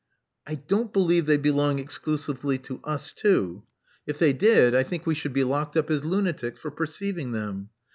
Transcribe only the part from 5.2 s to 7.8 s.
be locked up as lunatics for perceiving them.